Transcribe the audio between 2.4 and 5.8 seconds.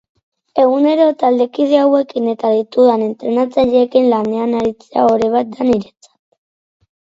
ditudan entrenatzaileekin lanean aritzea ohore bat da